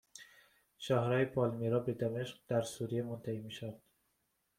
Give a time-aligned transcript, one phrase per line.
[0.77, 3.81] شاهراه پالمیرا به دمشق در سوریه منتهی میشود